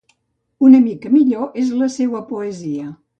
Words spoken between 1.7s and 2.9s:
la seua poesia.